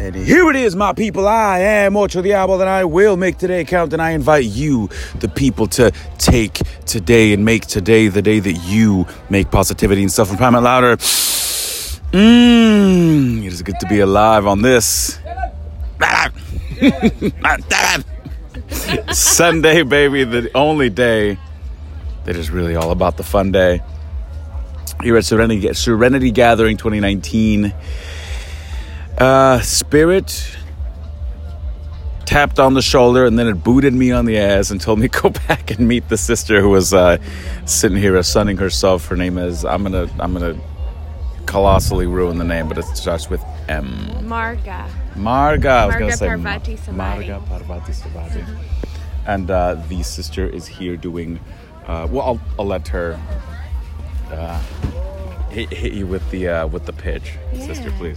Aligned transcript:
And 0.00 0.16
here 0.16 0.48
it 0.48 0.56
is, 0.56 0.74
my 0.74 0.94
people. 0.94 1.28
I 1.28 1.58
am 1.58 1.94
Ocho 1.94 2.22
Diablo, 2.22 2.58
and 2.58 2.70
I 2.70 2.86
will 2.86 3.18
make 3.18 3.36
today 3.36 3.66
count. 3.66 3.92
And 3.92 4.00
I 4.00 4.12
invite 4.12 4.46
you, 4.46 4.88
the 5.16 5.28
people, 5.28 5.66
to 5.66 5.92
take 6.16 6.54
today 6.86 7.34
and 7.34 7.44
make 7.44 7.66
today 7.66 8.08
the 8.08 8.22
day 8.22 8.38
that 8.38 8.54
you 8.64 9.06
make 9.28 9.50
positivity 9.50 10.00
and 10.00 10.10
self 10.10 10.30
empowerment 10.30 10.62
louder. 10.62 10.96
Mmm, 12.16 13.44
it 13.44 13.52
is 13.52 13.60
good 13.60 13.78
to 13.80 13.86
be 13.88 14.00
alive 14.00 14.46
on 14.46 14.62
this. 14.62 15.18
Sunday, 19.12 19.82
baby, 19.82 20.24
the 20.24 20.50
only 20.54 20.88
day 20.88 21.36
that 22.24 22.36
is 22.36 22.50
really 22.50 22.74
all 22.74 22.90
about 22.90 23.18
the 23.18 23.22
fun 23.22 23.52
day. 23.52 23.82
Here 25.02 25.18
at 25.18 25.26
Serenity, 25.26 25.74
Serenity 25.74 26.30
Gathering 26.30 26.78
2019. 26.78 27.74
Uh, 29.20 29.60
Spirit 29.60 30.56
tapped 32.24 32.58
on 32.58 32.72
the 32.72 32.80
shoulder 32.80 33.26
and 33.26 33.38
then 33.38 33.46
it 33.46 33.62
booted 33.62 33.92
me 33.92 34.12
on 34.12 34.24
the 34.24 34.38
ass 34.38 34.70
and 34.70 34.80
told 34.80 34.98
me 34.98 35.08
go 35.08 35.28
back 35.48 35.70
and 35.72 35.86
meet 35.86 36.08
the 36.08 36.16
sister 36.16 36.62
who 36.62 36.70
was 36.70 36.94
uh, 36.94 37.18
sitting 37.66 37.98
here 37.98 38.22
sunning 38.22 38.56
herself. 38.56 39.06
Her 39.08 39.16
name 39.16 39.36
is 39.36 39.62
I'm 39.66 39.82
gonna 39.82 40.08
I'm 40.18 40.32
gonna 40.32 40.58
colossally 41.44 42.06
ruin 42.06 42.38
the 42.38 42.44
name, 42.44 42.66
but 42.66 42.78
it 42.78 42.84
starts 42.96 43.28
with 43.28 43.44
M. 43.68 43.88
Marga. 44.22 44.88
Marga. 45.16 45.66
I 45.66 45.86
was 45.86 45.94
Marga 45.96 45.98
gonna 45.98 46.16
say 46.16 46.26
Parvati. 46.28 46.76
Marga 46.76 47.46
Parvati 47.46 47.92
Samadhi. 47.92 48.44
And 49.26 49.50
uh, 49.50 49.74
the 49.90 50.02
sister 50.02 50.48
is 50.48 50.66
here 50.66 50.96
doing. 50.96 51.38
Uh, 51.86 52.08
well, 52.10 52.22
I'll, 52.22 52.40
I'll 52.58 52.66
let 52.66 52.88
her 52.88 53.20
uh, 54.30 54.62
hit, 55.50 55.68
hit 55.68 55.92
you 55.92 56.06
with 56.06 56.28
the 56.30 56.48
uh, 56.48 56.66
with 56.68 56.86
the 56.86 56.94
pitch, 56.94 57.34
sister, 57.54 57.90
please. 57.98 58.16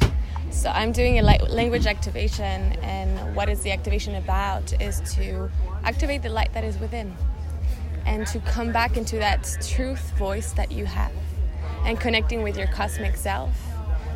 So 0.53 0.69
I'm 0.69 0.91
doing 0.91 1.19
a 1.19 1.23
language 1.23 1.87
activation, 1.87 2.73
and 2.83 3.35
what 3.35 3.49
is 3.49 3.63
the 3.63 3.71
activation 3.71 4.15
about? 4.15 4.71
Is 4.79 5.01
to 5.15 5.49
activate 5.83 6.21
the 6.21 6.29
light 6.29 6.53
that 6.53 6.63
is 6.63 6.77
within, 6.77 7.13
and 8.05 8.25
to 8.27 8.39
come 8.39 8.71
back 8.71 8.95
into 8.95 9.17
that 9.17 9.57
truth 9.67 10.11
voice 10.11 10.53
that 10.53 10.71
you 10.71 10.85
have, 10.85 11.11
and 11.85 11.99
connecting 11.99 12.43
with 12.43 12.55
your 12.55 12.67
cosmic 12.67 13.17
self, 13.17 13.49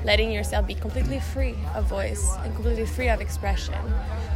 letting 0.06 0.32
yourself 0.32 0.68
be 0.68 0.76
completely 0.76 1.20
free 1.20 1.56
of 1.74 1.86
voice 1.86 2.36
and 2.44 2.54
completely 2.54 2.86
free 2.86 3.10
of 3.10 3.20
expression. 3.20 3.76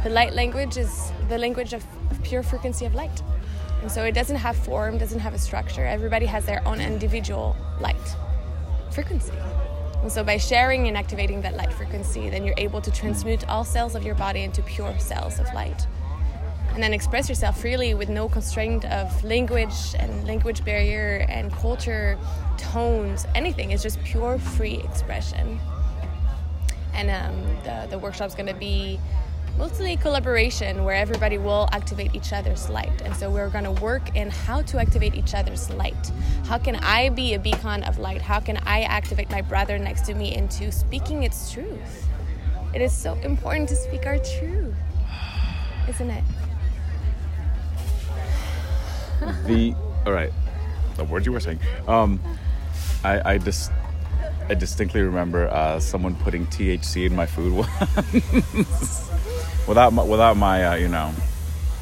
The 0.02 0.10
light 0.10 0.34
language 0.34 0.76
is 0.76 1.12
the 1.28 1.38
language 1.38 1.72
of, 1.72 1.82
of 2.10 2.20
pure 2.24 2.42
frequency 2.42 2.84
of 2.84 2.94
light, 2.94 3.22
and 3.80 3.90
so 3.90 4.04
it 4.04 4.12
doesn't 4.12 4.36
have 4.36 4.56
form, 4.56 4.98
doesn't 4.98 5.20
have 5.20 5.34
a 5.34 5.38
structure. 5.38 5.86
Everybody 5.86 6.26
has 6.26 6.44
their 6.44 6.66
own 6.66 6.80
individual 6.80 7.56
light 7.80 7.96
frequency. 8.90 9.32
And 10.02 10.10
so, 10.10 10.24
by 10.24 10.36
sharing 10.36 10.88
and 10.88 10.96
activating 10.96 11.40
that 11.42 11.56
light 11.56 11.72
frequency, 11.72 12.28
then 12.28 12.44
you're 12.44 12.58
able 12.58 12.80
to 12.80 12.90
transmute 12.90 13.48
all 13.48 13.64
cells 13.64 13.94
of 13.94 14.02
your 14.02 14.16
body 14.16 14.42
into 14.42 14.60
pure 14.62 14.98
cells 14.98 15.38
of 15.38 15.46
light. 15.54 15.86
And 16.74 16.82
then 16.82 16.92
express 16.92 17.28
yourself 17.28 17.60
freely 17.60 17.94
with 17.94 18.08
no 18.08 18.28
constraint 18.28 18.84
of 18.86 19.22
language 19.22 19.94
and 19.98 20.26
language 20.26 20.64
barrier 20.64 21.24
and 21.28 21.52
culture, 21.52 22.18
tones, 22.56 23.26
anything. 23.34 23.70
It's 23.70 23.82
just 23.82 24.02
pure 24.02 24.38
free 24.38 24.78
expression. 24.78 25.60
And 26.94 27.10
um, 27.10 27.56
the, 27.62 27.86
the 27.90 27.98
workshop's 27.98 28.34
going 28.34 28.46
to 28.46 28.54
be 28.54 28.98
mostly 29.58 29.96
collaboration 29.96 30.84
where 30.84 30.94
everybody 30.94 31.38
will 31.38 31.68
activate 31.72 32.14
each 32.14 32.32
other's 32.32 32.68
light. 32.68 33.02
And 33.02 33.14
so 33.14 33.30
we're 33.30 33.48
going 33.50 33.64
to 33.64 33.72
work 33.82 34.16
in 34.16 34.30
how 34.30 34.62
to 34.62 34.78
activate 34.78 35.14
each 35.14 35.34
other's 35.34 35.70
light. 35.70 36.10
How 36.46 36.58
can 36.58 36.76
I 36.76 37.08
be 37.10 37.34
a 37.34 37.38
beacon 37.38 37.82
of 37.84 37.98
light? 37.98 38.22
How 38.22 38.40
can 38.40 38.58
I 38.66 38.82
activate 38.82 39.30
my 39.30 39.42
brother 39.42 39.78
next 39.78 40.02
to 40.06 40.14
me 40.14 40.34
into 40.34 40.72
speaking 40.72 41.22
its 41.22 41.52
truth? 41.52 42.08
It 42.74 42.80
is 42.80 42.92
so 42.92 43.14
important 43.16 43.68
to 43.68 43.76
speak 43.76 44.06
our 44.06 44.18
truth, 44.18 44.74
isn't 45.88 46.10
it? 46.10 46.24
the 49.46 49.74
all 50.04 50.12
right 50.12 50.32
the 50.96 51.04
words 51.04 51.24
you 51.24 51.32
were 51.32 51.40
saying 51.40 51.60
um 51.86 52.20
i 53.04 53.34
i 53.34 53.38
just 53.38 53.70
i 54.48 54.54
distinctly 54.54 55.00
remember 55.00 55.48
uh 55.48 55.78
someone 55.78 56.14
putting 56.16 56.46
thc 56.48 57.06
in 57.06 57.14
my 57.14 57.26
food 57.26 57.52
once 57.52 59.10
without 59.66 59.92
my 59.92 60.02
without 60.02 60.36
my 60.36 60.64
uh, 60.64 60.74
you 60.74 60.88
know 60.88 61.12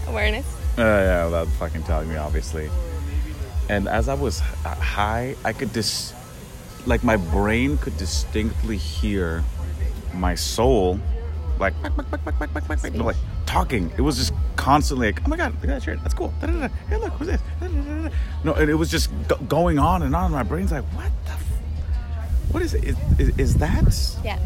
Awareness. 0.08 0.46
uh, 0.78 0.82
yeah 0.82 1.24
without 1.24 1.46
fucking 1.58 1.82
telling 1.84 2.08
me 2.08 2.16
obviously 2.16 2.70
and 3.68 3.88
as 3.88 4.08
i 4.08 4.14
was 4.14 4.40
high 4.40 5.34
i 5.44 5.52
could 5.52 5.72
just 5.72 6.14
like 6.86 7.04
my 7.04 7.16
brain 7.16 7.76
could 7.78 7.96
distinctly 7.96 8.76
hear 8.76 9.44
my 10.14 10.34
soul 10.34 10.98
like 11.58 11.74
like 12.94 13.16
talking. 13.44 13.92
It 13.98 14.00
was 14.00 14.16
just 14.16 14.32
constantly 14.56 15.08
like, 15.08 15.20
oh 15.26 15.28
my 15.28 15.36
god, 15.36 15.52
look 15.54 15.64
at 15.64 15.68
that 15.68 15.82
shirt, 15.82 16.00
that's 16.02 16.14
cool. 16.14 16.32
Hey, 16.40 16.96
look, 16.96 17.12
who's 17.14 17.26
this? 17.26 17.40
No, 18.44 18.54
and 18.54 18.70
it 18.70 18.74
was 18.74 18.90
just 18.90 19.10
go- 19.28 19.36
going 19.48 19.78
on 19.78 20.02
and 20.02 20.14
on. 20.16 20.30
My 20.30 20.44
brain's 20.44 20.70
like, 20.72 20.84
what 20.94 21.10
the? 21.26 21.32
What 22.50 22.62
is 22.62 22.74
it? 22.74 22.84
Is, 22.84 22.96
is, 23.18 23.38
is 23.38 23.54
that? 23.56 24.16
Yeah. 24.24 24.38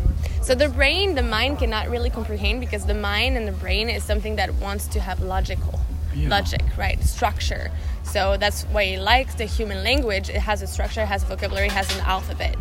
So 0.42 0.54
the 0.54 0.68
brain, 0.68 1.14
the 1.14 1.22
mind 1.22 1.58
cannot 1.58 1.88
really 1.88 2.10
comprehend 2.10 2.60
because 2.60 2.84
the 2.84 2.94
mind 2.94 3.36
and 3.36 3.48
the 3.48 3.52
brain 3.52 3.88
is 3.88 4.04
something 4.04 4.36
that 4.36 4.52
wants 4.56 4.86
to 4.88 5.00
have 5.00 5.20
logical 5.20 5.80
Yeah. 6.14 6.28
logic, 6.28 6.62
right? 6.76 7.02
Structure. 7.02 7.70
So 8.02 8.36
that's 8.36 8.64
why 8.64 8.82
it 8.82 9.00
likes 9.00 9.34
the 9.34 9.46
human 9.46 9.82
language. 9.82 10.28
It 10.28 10.36
has 10.36 10.60
a 10.62 10.66
structure, 10.66 11.00
it 11.00 11.06
has 11.08 11.22
a 11.22 11.26
vocabulary, 11.26 11.66
it 11.66 11.72
has 11.72 11.90
an 11.96 12.02
alphabet. 12.04 12.56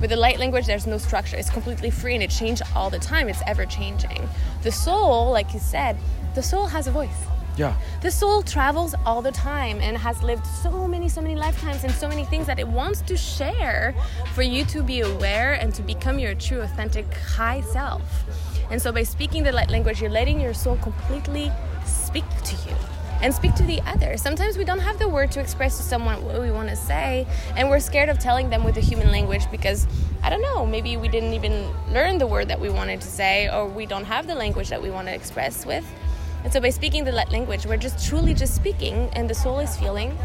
With 0.00 0.10
the 0.10 0.16
light 0.16 0.38
language, 0.38 0.66
there's 0.66 0.86
no 0.86 0.98
structure. 0.98 1.36
It's 1.36 1.50
completely 1.50 1.90
free 1.90 2.14
and 2.14 2.22
it 2.22 2.30
changes 2.30 2.66
all 2.74 2.90
the 2.90 2.98
time. 2.98 3.28
It's 3.28 3.42
ever 3.46 3.66
changing. 3.66 4.28
The 4.62 4.72
soul, 4.72 5.30
like 5.30 5.54
you 5.54 5.60
said, 5.60 5.96
the 6.34 6.42
soul 6.42 6.66
has 6.66 6.86
a 6.86 6.90
voice. 6.90 7.20
Yeah. 7.58 7.76
The 8.02 8.10
soul 8.10 8.42
travels 8.42 8.94
all 9.04 9.20
the 9.20 9.32
time 9.32 9.80
and 9.80 9.98
has 9.98 10.22
lived 10.22 10.46
so 10.46 10.86
many, 10.86 11.08
so 11.08 11.20
many 11.20 11.34
lifetimes 11.34 11.82
and 11.82 11.92
so 11.92 12.08
many 12.08 12.24
things 12.24 12.46
that 12.46 12.60
it 12.60 12.68
wants 12.68 13.00
to 13.02 13.16
share 13.16 13.96
for 14.32 14.42
you 14.42 14.64
to 14.66 14.80
be 14.80 15.00
aware 15.00 15.54
and 15.54 15.74
to 15.74 15.82
become 15.82 16.20
your 16.20 16.36
true, 16.36 16.60
authentic, 16.60 17.12
high 17.14 17.60
self. 17.62 18.02
And 18.70 18.80
so, 18.80 18.92
by 18.92 19.02
speaking 19.02 19.42
the 19.42 19.50
light 19.50 19.70
language, 19.70 20.00
you're 20.00 20.10
letting 20.10 20.40
your 20.40 20.54
soul 20.54 20.76
completely 20.76 21.50
speak 21.84 22.24
to 22.44 22.54
you 22.68 22.76
and 23.22 23.34
speak 23.34 23.54
to 23.56 23.64
the 23.64 23.80
other. 23.80 24.16
Sometimes 24.16 24.56
we 24.56 24.64
don't 24.64 24.78
have 24.78 25.00
the 25.00 25.08
word 25.08 25.32
to 25.32 25.40
express 25.40 25.78
to 25.78 25.82
someone 25.82 26.24
what 26.24 26.40
we 26.40 26.52
want 26.52 26.68
to 26.68 26.76
say, 26.76 27.26
and 27.56 27.68
we're 27.68 27.80
scared 27.80 28.08
of 28.08 28.20
telling 28.20 28.50
them 28.50 28.62
with 28.62 28.76
the 28.76 28.80
human 28.80 29.10
language 29.10 29.50
because 29.50 29.88
I 30.22 30.30
don't 30.30 30.42
know, 30.42 30.64
maybe 30.64 30.96
we 30.96 31.08
didn't 31.08 31.32
even 31.32 31.72
learn 31.90 32.18
the 32.18 32.26
word 32.28 32.46
that 32.48 32.60
we 32.60 32.70
wanted 32.70 33.00
to 33.00 33.08
say, 33.08 33.48
or 33.48 33.66
we 33.66 33.86
don't 33.86 34.04
have 34.04 34.28
the 34.28 34.36
language 34.36 34.68
that 34.68 34.80
we 34.80 34.90
want 34.90 35.08
to 35.08 35.14
express 35.14 35.66
with. 35.66 35.84
And 36.44 36.52
so 36.52 36.60
by 36.60 36.70
speaking 36.70 37.04
the 37.04 37.12
light 37.12 37.30
language, 37.30 37.66
we're 37.66 37.76
just 37.76 38.08
truly 38.08 38.34
just 38.34 38.54
speaking, 38.54 39.10
and 39.14 39.28
the 39.28 39.34
soul 39.34 39.58
is 39.58 39.76
feeling. 39.76 40.16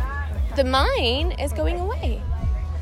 The 0.56 0.64
mind 0.64 1.36
is 1.40 1.52
going 1.54 1.80
away. 1.80 2.22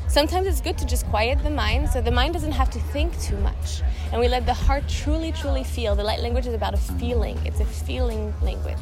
Sometimes 0.06 0.46
it's 0.46 0.60
good 0.60 0.76
to 0.76 0.84
just 0.84 1.06
quiet 1.06 1.42
the 1.42 1.48
mind 1.48 1.88
so 1.88 2.02
the 2.02 2.10
mind 2.10 2.34
doesn't 2.34 2.52
have 2.52 2.68
to 2.72 2.78
think 2.78 3.18
too 3.18 3.38
much. 3.38 3.80
And 4.12 4.20
we 4.20 4.28
let 4.28 4.44
the 4.44 4.52
heart 4.52 4.86
truly, 4.86 5.32
truly 5.32 5.64
feel. 5.64 5.96
The 5.96 6.04
light 6.04 6.20
language 6.20 6.46
is 6.46 6.52
about 6.52 6.74
a 6.74 6.76
feeling, 6.76 7.38
it's 7.46 7.60
a 7.60 7.64
feeling 7.64 8.34
language. 8.42 8.76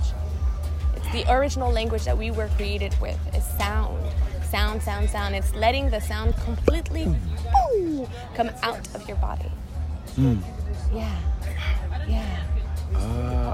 It's 0.96 1.12
the 1.12 1.32
original 1.32 1.70
language 1.70 2.04
that 2.04 2.18
we 2.18 2.32
were 2.32 2.48
created 2.56 2.96
with 3.00 3.16
is 3.32 3.44
sound. 3.44 4.04
Sound, 4.42 4.82
sound, 4.82 5.08
sound. 5.08 5.36
It's 5.36 5.54
letting 5.54 5.90
the 5.90 6.00
sound 6.00 6.34
completely 6.38 7.14
come 8.34 8.50
out 8.64 8.92
of 8.96 9.06
your 9.06 9.16
body. 9.18 9.52
Hmm. 10.16 10.38
Yeah. 10.92 11.16
Yeah. 12.08 12.44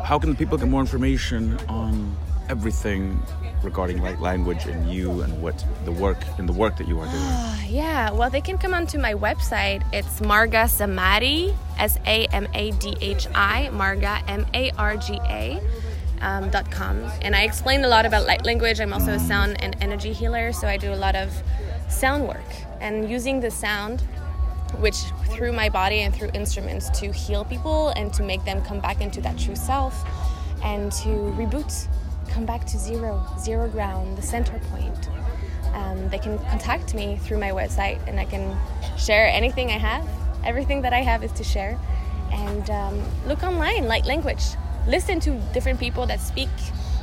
How 0.06 0.20
can 0.20 0.30
the 0.30 0.36
people 0.36 0.56
get 0.56 0.68
more 0.68 0.80
information 0.80 1.58
on 1.68 2.16
everything 2.48 3.20
regarding 3.64 4.00
light 4.00 4.20
language 4.20 4.64
and 4.66 4.88
you 4.88 5.22
and 5.22 5.42
what 5.42 5.66
the 5.84 5.90
work 5.90 6.18
and 6.38 6.48
the 6.48 6.52
work 6.52 6.76
that 6.76 6.86
you 6.86 7.00
are 7.00 7.06
doing? 7.06 7.24
Uh, 7.24 7.58
yeah, 7.68 8.12
well, 8.12 8.30
they 8.30 8.40
can 8.40 8.56
come 8.56 8.72
onto 8.72 9.00
my 9.00 9.14
website. 9.14 9.82
It's 9.92 10.20
Marga 10.20 10.70
Samadhi, 10.70 11.56
S 11.76 11.98
A 12.06 12.26
M 12.26 12.46
A 12.54 12.70
D 12.70 12.96
H 13.00 13.26
I, 13.34 13.68
Marga, 13.72 14.22
M 14.28 14.46
A 14.54 14.70
R 14.78 14.96
G 14.96 15.18
A. 15.24 15.60
Um, 16.22 16.48
dot 16.48 16.70
com 16.70 16.96
and 17.20 17.36
I 17.36 17.42
explain 17.42 17.84
a 17.84 17.88
lot 17.88 18.06
about 18.06 18.26
light 18.26 18.46
language. 18.46 18.80
I'm 18.80 18.94
also 18.94 19.12
a 19.12 19.18
sound 19.18 19.62
and 19.62 19.76
energy 19.82 20.14
healer, 20.14 20.50
so 20.50 20.66
I 20.66 20.78
do 20.78 20.94
a 20.94 20.96
lot 20.96 21.14
of 21.14 21.30
sound 21.90 22.26
work 22.26 22.50
and 22.80 23.10
using 23.10 23.40
the 23.40 23.50
sound, 23.50 24.02
which 24.78 24.96
through 25.30 25.52
my 25.52 25.68
body 25.68 26.00
and 26.00 26.14
through 26.14 26.30
instruments, 26.34 26.90
to 27.00 27.12
heal 27.12 27.44
people 27.44 27.88
and 27.96 28.12
to 28.14 28.22
make 28.22 28.44
them 28.44 28.62
come 28.62 28.80
back 28.80 29.00
into 29.00 29.20
that 29.20 29.38
true 29.38 29.56
self 29.56 30.04
and 30.62 30.92
to 30.92 31.08
reboot, 31.08 31.88
come 32.28 32.46
back 32.46 32.64
to 32.66 32.78
zero, 32.78 33.24
zero 33.38 33.68
ground, 33.68 34.16
the 34.16 34.22
center 34.22 34.58
point 34.70 35.08
um, 35.76 36.08
they 36.08 36.18
can 36.18 36.38
contact 36.38 36.94
me 36.94 37.18
through 37.18 37.38
my 37.38 37.50
website 37.50 38.00
and 38.08 38.18
I 38.18 38.24
can 38.24 38.56
share 38.96 39.28
anything 39.28 39.68
I 39.70 39.78
have. 39.78 40.08
Everything 40.44 40.80
that 40.82 40.92
I 40.94 41.02
have 41.02 41.22
is 41.22 41.32
to 41.32 41.44
share. 41.44 41.78
And 42.32 42.70
um, 42.70 43.02
look 43.26 43.42
online, 43.42 43.86
light 43.86 44.06
language. 44.06 44.42
Listen 44.88 45.20
to 45.20 45.32
different 45.52 45.78
people 45.78 46.06
that 46.06 46.20
speak, 46.20 46.48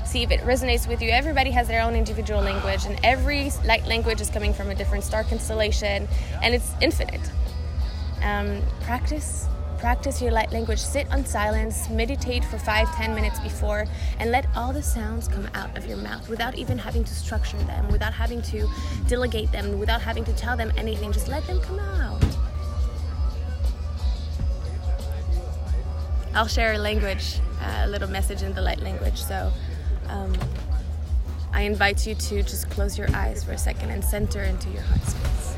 see 0.05 0.23
if 0.23 0.31
it 0.31 0.39
resonates 0.41 0.87
with 0.87 1.01
you. 1.01 1.09
Everybody 1.09 1.51
has 1.51 1.67
their 1.67 1.81
own 1.81 1.95
individual 1.95 2.41
language, 2.41 2.85
and 2.85 2.99
every 3.03 3.51
light 3.65 3.85
language 3.85 4.21
is 4.21 4.29
coming 4.29 4.53
from 4.53 4.69
a 4.69 4.75
different 4.75 5.03
star 5.03 5.23
constellation, 5.23 6.07
and 6.41 6.55
it's 6.55 6.71
infinite. 6.81 7.21
Um, 8.23 8.61
practice, 8.81 9.47
practice 9.79 10.21
your 10.21 10.31
light 10.31 10.51
language, 10.53 10.79
sit 10.79 11.11
on 11.11 11.25
silence, 11.25 11.89
meditate 11.89 12.45
for 12.45 12.57
five, 12.57 12.89
ten 12.95 13.13
minutes 13.13 13.39
before, 13.41 13.85
and 14.17 14.31
let 14.31 14.47
all 14.55 14.71
the 14.71 14.81
sounds 14.81 15.27
come 15.27 15.47
out 15.53 15.77
of 15.77 15.85
your 15.85 15.97
mouth 15.97 16.29
without 16.29 16.55
even 16.55 16.77
having 16.77 17.03
to 17.03 17.13
structure 17.13 17.57
them, 17.63 17.89
without 17.89 18.13
having 18.13 18.41
to 18.43 18.67
delegate 19.07 19.51
them, 19.51 19.77
without 19.77 20.01
having 20.01 20.23
to 20.23 20.33
tell 20.33 20.55
them 20.55 20.71
anything. 20.77 21.11
Just 21.11 21.27
let 21.27 21.45
them 21.47 21.59
come 21.59 21.79
out. 21.79 22.23
I'll 26.33 26.47
share 26.47 26.73
a 26.73 26.77
language, 26.77 27.39
uh, 27.61 27.83
a 27.83 27.87
little 27.87 28.09
message 28.09 28.41
in 28.41 28.53
the 28.53 28.61
light 28.61 28.79
language. 28.79 29.21
So 29.21 29.51
um, 30.07 30.33
I 31.51 31.63
invite 31.63 32.07
you 32.07 32.15
to 32.15 32.41
just 32.41 32.69
close 32.69 32.97
your 32.97 33.13
eyes 33.15 33.43
for 33.43 33.51
a 33.51 33.57
second 33.57 33.91
and 33.91 34.03
center 34.03 34.43
into 34.43 34.69
your 34.69 34.81
heart 34.81 35.01
space. 35.01 35.57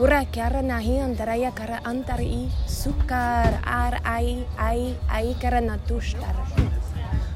Pura 0.00 0.24
kara 0.32 0.62
nahi 0.64 0.96
antaraya 0.96 1.52
kara 1.52 1.78
antari 1.84 2.48
sukar 2.64 3.60
ar 3.68 4.00
ai 4.00 4.48
ai 4.56 4.96
ai 5.16 5.36
kara 5.36 5.60
natushtar. 5.60 6.32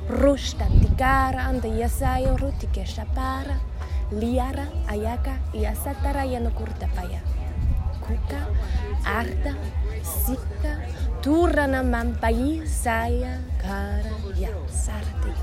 Rushta 0.08 0.64
tikara 0.80 1.44
anta 1.44 1.68
yasayo 1.68 2.40
rutike 2.40 2.88
shapara. 2.88 3.60
Liara 4.16 4.64
ayaka 4.88 5.36
yasatara 5.52 6.24
yanokurta 6.24 6.88
paya. 6.96 7.20
Kuka 8.00 8.40
arta 9.04 9.52
sika 10.00 10.72
turana 11.20 11.84
mampai 11.84 12.64
saya 12.64 13.44
kara 13.60 14.16
ya 14.40 14.48
sarti. 14.72 15.36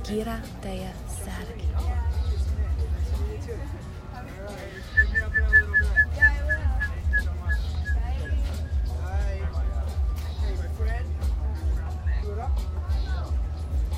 Kira 0.00 0.40
daya 0.64 0.96
sargi. 1.20 1.65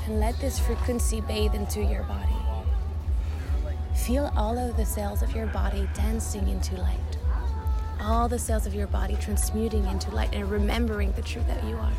And 0.08 0.20
let 0.20 0.38
this 0.40 0.58
frequency 0.58 1.20
bathe 1.20 1.55
into 1.55 1.82
your 1.82 2.02
body. 2.05 2.32
Feel 3.94 4.32
all 4.37 4.56
of 4.56 4.76
the 4.76 4.87
cells 4.87 5.22
of 5.22 5.34
your 5.34 5.46
body 5.46 5.87
dancing 5.93 6.49
into 6.49 6.76
light. 6.76 6.99
All 8.00 8.26
the 8.26 8.38
cells 8.38 8.64
of 8.64 8.75
your 8.75 8.87
body 8.87 9.16
transmuting 9.20 9.84
into 9.84 10.10
light 10.10 10.34
and 10.34 10.50
remembering 10.50 11.12
the 11.12 11.20
truth 11.20 11.46
that 11.46 11.62
you 11.64 11.76
are. 11.76 11.93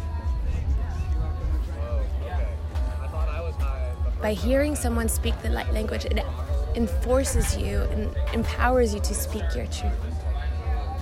By 4.22 4.34
hearing 4.34 4.76
someone 4.76 5.08
speak 5.08 5.40
the 5.44 5.50
light 5.50 5.72
language, 5.72 6.06
it 6.06 6.26
enforces 6.76 7.56
you 7.56 7.82
and 7.92 8.16
empowers 8.34 8.94
you 8.94 9.00
to 9.02 9.14
speak 9.14 9.44
your 9.56 9.68
truth. 9.68 9.94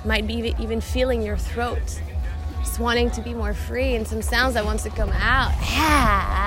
Might 0.04 0.27
be 0.27 0.54
even 0.59 0.81
feeling 0.81 1.21
your 1.21 1.38
throat, 1.38 2.01
just 2.59 2.80
wanting 2.80 3.09
to 3.12 3.21
be 3.21 3.33
more 3.33 3.54
free, 3.54 3.95
and 3.95 4.06
some 4.06 4.21
sounds 4.21 4.56
that 4.56 4.65
wants 4.65 4.83
to 4.83 4.89
come 4.89 5.12
out. 5.13 5.54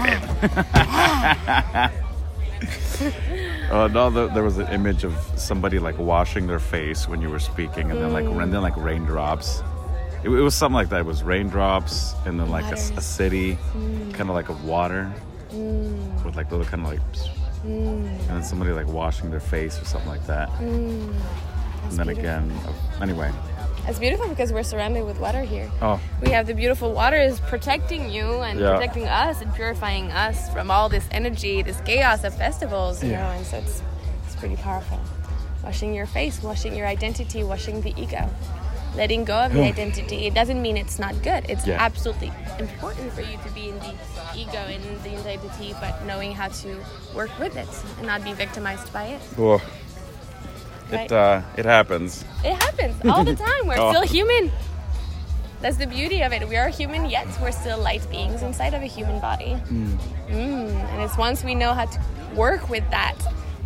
Uh, 3.70 3.86
no, 3.88 4.10
the, 4.10 4.26
there 4.28 4.42
was 4.42 4.58
an 4.58 4.66
image 4.68 5.04
of 5.04 5.14
somebody 5.36 5.78
like 5.78 5.96
washing 5.96 6.48
their 6.48 6.58
face 6.58 7.08
when 7.08 7.22
you 7.22 7.30
were 7.30 7.38
speaking, 7.38 7.90
and 7.90 8.00
then 8.00 8.12
like 8.12 8.24
mm. 8.24 8.42
and 8.42 8.52
then 8.52 8.62
like 8.62 8.76
raindrops. 8.76 9.62
It, 10.24 10.28
it 10.28 10.42
was 10.42 10.56
something 10.56 10.74
like 10.74 10.88
that. 10.88 11.00
It 11.00 11.06
was 11.06 11.22
raindrops, 11.22 12.14
and 12.26 12.38
then 12.38 12.50
like 12.50 12.64
a, 12.64 12.70
Water. 12.70 13.00
city, 13.00 13.56
mm. 13.72 14.12
kind 14.12 14.28
of 14.28 14.34
like 14.34 14.48
a 14.48 14.54
water, 14.66 15.10
mm. 15.50 16.24
with 16.24 16.34
like 16.34 16.50
little 16.50 16.66
kind 16.66 16.84
of 16.84 16.92
like, 16.92 17.00
and 17.62 18.20
then 18.28 18.42
somebody 18.42 18.72
like 18.72 18.88
washing 18.88 19.30
their 19.30 19.40
face 19.40 19.80
or 19.80 19.84
something 19.84 20.10
like 20.10 20.26
that. 20.26 20.50
and 20.60 21.12
then 21.92 22.06
beautiful. 22.06 22.18
again, 22.18 22.50
uh, 22.66 23.02
anyway. 23.02 23.30
It's 23.88 23.98
beautiful 23.98 24.28
because 24.28 24.52
we're 24.52 24.62
surrounded 24.62 25.04
with 25.04 25.18
water 25.18 25.42
here. 25.42 25.70
Oh, 25.82 26.00
We 26.20 26.30
have 26.30 26.46
the 26.46 26.54
beautiful 26.54 26.92
water 26.92 27.16
is 27.16 27.40
protecting 27.40 28.10
you 28.10 28.40
and 28.40 28.60
Yeah. 28.60 28.74
protecting 28.74 29.06
us 29.08 29.40
and 29.40 29.52
purifying 29.54 30.10
us 30.12 30.48
from 30.50 30.70
all 30.70 30.88
this 30.88 31.06
energy, 31.10 31.62
this 31.62 31.80
chaos 31.84 32.22
of 32.24 32.34
festivals, 32.34 33.02
you 33.02 33.10
Yeah. 33.10 33.22
know, 33.22 33.30
and 33.30 33.46
so 33.46 33.56
it's 33.58 33.82
it's 34.26 34.36
pretty 34.36 34.56
powerful. 34.56 35.00
Washing 35.64 35.92
your 35.94 36.06
face, 36.06 36.42
washing 36.42 36.74
your 36.76 36.86
identity, 36.86 37.42
washing 37.42 37.80
the 37.82 37.92
ego. 38.00 38.28
Letting 38.96 39.24
go 39.24 39.34
of 39.46 39.52
the 39.52 39.62
identity. 39.62 40.26
It 40.26 40.34
doesn't 40.34 40.60
mean 40.60 40.76
it's 40.76 40.98
not 40.98 41.22
good. 41.22 41.46
It's 41.48 41.64
Yeah. 41.66 41.76
absolutely 41.80 42.32
important 42.58 43.12
for 43.12 43.20
you 43.22 43.38
to 43.44 43.50
be 43.54 43.68
in 43.68 43.78
the 43.78 43.94
ego 44.34 44.58
and 44.58 44.82
the 45.04 45.10
identity, 45.16 45.74
but 45.80 46.04
knowing 46.04 46.32
how 46.32 46.48
to 46.48 46.80
work 47.14 47.30
with 47.38 47.56
it 47.56 47.68
and 47.98 48.06
not 48.06 48.24
be 48.24 48.32
victimized 48.32 48.92
by 48.92 49.04
it. 49.04 49.20
cool. 49.36 49.60
Right. 50.92 51.06
It 51.06 51.12
uh, 51.12 51.42
it 51.56 51.64
happens. 51.64 52.24
It 52.44 52.54
happens 52.54 52.94
all 53.10 53.24
the 53.24 53.34
time. 53.46 53.66
We're 53.66 53.78
Oh. 53.78 53.90
still 53.92 54.06
human. 54.06 54.50
That's 55.60 55.76
the 55.76 55.86
beauty 55.86 56.22
of 56.22 56.32
it. 56.32 56.48
We 56.48 56.56
are 56.56 56.68
human, 56.68 57.04
yet 57.10 57.26
we're 57.42 57.52
still 57.52 57.78
light 57.78 58.08
beings 58.10 58.40
inside 58.42 58.72
of 58.72 58.82
a 58.82 58.86
human 58.86 59.20
body. 59.20 59.60
Mm, 59.68 60.72
and 60.90 61.02
it's 61.02 61.18
once 61.18 61.44
we 61.44 61.54
know 61.54 61.74
how 61.74 61.84
to 61.84 62.00
work 62.34 62.70
with 62.70 62.88
that. 62.90 63.14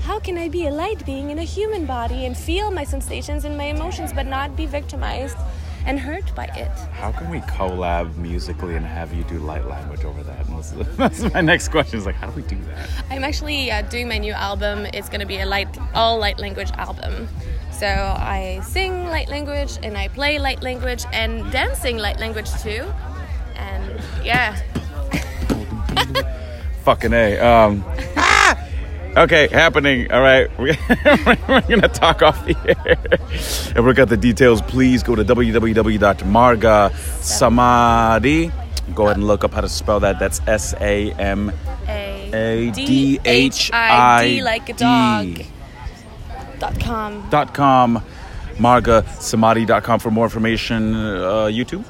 How 0.03 0.19
can 0.19 0.37
I 0.37 0.49
be 0.49 0.67
a 0.67 0.71
light 0.71 1.07
being 1.07 1.31
in 1.31 1.39
a 1.39 1.45
human 1.45 1.87
body 1.87 2.27
and 2.27 2.37
feel 2.37 2.71
my 2.73 2.83
sensations 2.85 3.45
and 3.45 3.57
my 3.57 3.67
emotions, 3.67 4.13
but 4.13 4.27
not 4.27 4.57
be 4.57 4.67
victimized 4.67 5.37
and 5.87 5.99
hurt 5.99 6.35
by 6.35 6.45
it? 6.45 6.71
How 6.93 7.13
can 7.13 7.31
we 7.31 7.41
collab 7.41 8.17
musically 8.17 8.77
and 8.77 8.85
have 8.85 9.13
you 9.13 9.25
do 9.25 9.39
light 9.39 9.67
language 9.67 10.05
over 10.05 10.23
that? 10.23 10.47
That's, 10.47 10.71
that's 10.97 11.35
my 11.35 11.41
next 11.41 11.69
question. 11.69 11.99
Is 11.99 12.07
like, 12.07 12.15
how 12.15 12.31
do 12.31 12.37
we 12.37 12.43
do 12.43 12.59
that? 12.65 12.89
I'm 13.11 13.25
actually 13.25 13.71
uh, 13.71 13.83
doing 13.83 14.09
my 14.09 14.19
new 14.19 14.33
album. 14.33 14.87
It's 14.93 15.09
going 15.09 15.21
to 15.21 15.27
be 15.27 15.39
a 15.39 15.47
light, 15.47 15.69
all 15.95 16.19
light 16.19 16.39
language 16.39 16.71
album. 16.73 17.29
So 17.73 17.87
I 17.87 18.61
sing 18.65 19.07
light 19.07 19.29
language 19.29 19.79
and 19.83 19.97
I 19.97 20.09
play 20.09 20.39
light 20.39 20.63
language 20.63 21.05
and 21.13 21.51
dancing 21.51 21.99
light 21.99 22.21
language 22.21 22.51
too. 22.63 22.91
And 23.57 24.01
yeah, 24.25 24.57
Fucking 26.85 27.13
a. 27.15 27.39
Um! 27.39 27.85
Okay, 29.17 29.47
happening. 29.49 30.11
All 30.11 30.21
right, 30.21 30.49
we- 30.59 30.77
we're 31.49 31.61
gonna 31.63 31.89
talk 31.89 32.21
off 32.23 32.45
the 32.47 32.57
air 32.67 33.73
and 33.77 33.85
work 33.85 33.99
out 34.01 34.09
the 34.09 34.17
details. 34.17 34.61
Please 34.63 35.03
go 35.05 35.15
to 35.15 35.25
www.marga 35.25 36.93
Samadhi. 37.23 38.51
Go 38.95 39.05
ahead 39.05 39.17
and 39.17 39.27
look 39.27 39.45
up 39.45 39.53
how 39.55 39.61
to 39.61 39.69
spell 39.69 40.01
that. 40.01 40.19
That's 40.19 40.41
S 40.49 40.75
A 40.81 41.13
M 41.13 41.53
A 41.87 42.73
D 42.75 43.21
H 43.25 43.71
I 43.73 44.25
D 44.27 44.43
like 44.43 44.69
a 44.69 44.73
dog. 44.75 45.43
Dot 46.59 46.81
com. 46.81 47.29
dot 47.31 47.55
com, 47.55 48.03
margasamadhi.com 48.57 49.99
for 50.01 50.11
more 50.11 50.25
information. 50.25 50.95
Uh, 50.95 51.49
YouTube, 51.53 51.85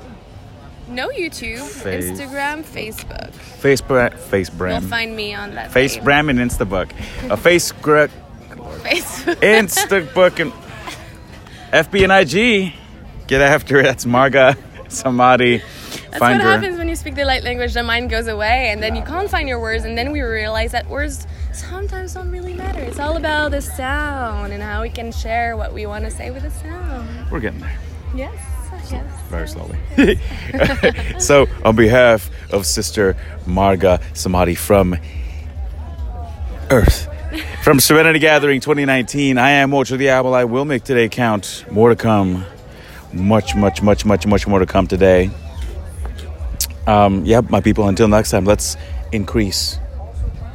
No 0.89 1.09
YouTube, 1.09 1.61
Face- 1.67 2.05
Instagram, 2.05 2.63
Facebook. 2.63 3.31
Facebook, 3.33 4.13
Facebram, 4.19 4.81
You'll 4.81 4.89
find 4.91 5.17
me 5.17 5.35
on 5.35 5.55
that. 5.55 5.71
Facebram, 5.71 6.29
and 6.31 6.39
Instabook. 6.39 6.91
A 7.31 7.37
Facebook, 7.37 8.11
Facebook. 8.83 9.35
Instabook, 9.37 10.41
and 10.41 10.53
FB 11.73 12.05
and 12.05 12.13
IG. 12.13 12.75
Get 13.27 13.41
after 13.41 13.79
it. 13.81 13.85
That's 13.85 14.05
Marga 14.05 14.57
Samadhi. 14.89 15.59
That's 15.59 16.19
Find 16.19 16.39
what 16.39 16.45
her. 16.45 16.51
happens 16.53 16.77
when 16.79 16.89
you 16.89 16.97
speak 16.97 17.15
the 17.15 17.25
light 17.25 17.43
language. 17.43 17.73
The 17.73 17.83
mind 17.83 18.11
goes 18.11 18.27
away, 18.29 18.69
and 18.71 18.83
then 18.83 18.95
you 18.95 19.03
can't 19.03 19.31
find 19.31 19.49
your 19.49 19.61
words, 19.61 19.85
and 19.85 19.97
then 19.97 20.13
we 20.13 20.21
realize 20.21 20.73
that 20.73 20.87
words 20.89 21.27
sometimes 21.53 22.15
don't 22.15 22.31
really 22.31 22.53
matter. 22.53 22.81
It's 22.81 22.99
all 23.01 23.17
about 23.17 23.53
the 23.53 23.63
sound 23.63 24.53
and 24.53 24.63
how 24.63 24.83
we 24.83 24.91
can 24.91 25.11
share 25.13 25.57
what 25.57 25.73
we 25.73 25.87
want 25.87 26.05
to 26.05 26.11
say 26.11 26.31
with 26.31 26.43
the 26.43 26.51
sound. 26.51 27.31
We're 27.31 27.41
getting 27.41 27.61
there 27.61 27.79
yes. 28.15 28.37
Very 29.29 29.49
slowly. 29.49 29.79
so, 31.19 31.47
on 31.65 31.77
behalf 31.77 32.31
of 32.53 32.67
Sister 32.67 33.17
Marga 33.47 34.03
Samadhi 34.17 34.55
from 34.55 34.97
Earth, 36.71 37.09
from 37.63 37.81
Serenity 37.81 38.19
Gathering 38.19 38.61
2019, 38.61 39.39
I 39.39 39.51
am 39.51 39.73
Ocho 39.75 39.97
Diablo. 39.97 40.33
I 40.33 40.45
will 40.45 40.65
make 40.65 40.85
today 40.85 41.09
count. 41.09 41.65
More 41.71 41.89
to 41.89 41.97
come. 41.97 42.45
Much, 43.13 43.55
much, 43.55 43.83
much, 43.83 44.05
much, 44.05 44.27
much 44.27 44.47
more 44.47 44.59
to 44.59 44.67
come 44.67 44.87
today. 44.87 45.31
Um, 46.87 47.25
yep, 47.25 47.49
my 47.49 47.61
people, 47.61 47.89
until 47.89 48.09
next 48.09 48.31
time, 48.31 48.45
let's 48.45 48.77
increase 49.13 49.79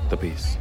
the 0.10 0.18
peace. 0.18 0.59